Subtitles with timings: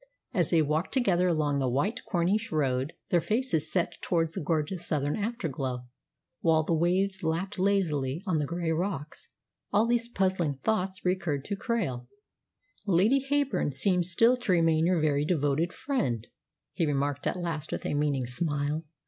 [0.33, 4.83] As they walked together along the white Corniche Road, their faces set towards the gorgeous
[4.87, 5.85] southern afterglow,
[6.39, 9.27] while the waves lapped lazily on the grey rocks,
[9.71, 12.07] all these puzzling thoughts recurred to Krail.
[12.87, 16.25] "Lady Heyburn seems still to remain your very devoted friend,"
[16.73, 18.87] he remarked at last with a meaning smile.